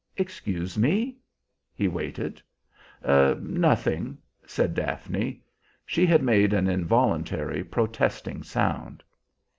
Excuse 0.17 0.79
me?" 0.79 1.17
He 1.75 1.87
waited. 1.87 2.41
"Nothing!" 3.05 4.17
said 4.47 4.73
Daphne. 4.73 5.43
She 5.85 6.07
had 6.07 6.23
made 6.23 6.53
an 6.53 6.67
involuntary 6.67 7.63
protesting 7.63 8.41
sound. 8.41 9.03